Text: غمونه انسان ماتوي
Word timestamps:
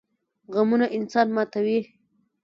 غمونه 0.53 0.85
انسان 0.97 1.27
ماتوي 1.35 1.79